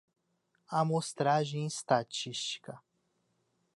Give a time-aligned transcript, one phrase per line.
[0.67, 2.81] Amostragem estatística